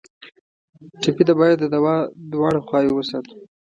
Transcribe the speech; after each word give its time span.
ټپي 1.01 1.23
ته 1.27 1.33
باید 1.39 1.57
د 1.61 1.65
دوا 1.75 1.95
دواړه 2.33 2.59
خواوې 2.65 2.91
وساتو. 2.93 3.35